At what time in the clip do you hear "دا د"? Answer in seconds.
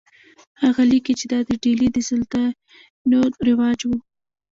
1.31-1.51